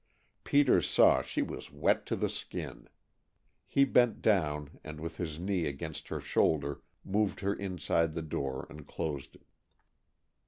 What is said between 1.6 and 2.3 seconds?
wet to the